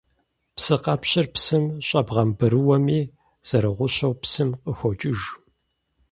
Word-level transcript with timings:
Псыкъэпщыр 0.55 1.27
псым 1.33 1.65
щӀэбгъэмбрыуэми, 1.87 3.01
зэрыгъущэу 3.47 4.13
псым 4.21 4.49
къыхокӀыж. 4.63 5.19